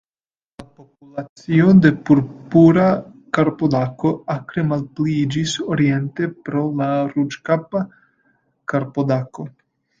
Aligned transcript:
La 0.59 0.63
populacio 0.77 1.67
de 1.83 1.91
Purpura 2.07 2.87
karpodako 3.39 4.15
akre 4.37 4.65
malpliiĝis 4.71 5.55
oriente 5.77 6.33
pro 6.49 6.67
la 6.83 6.91
Ruĝkapa 7.15 7.87
karpodako. 8.75 9.51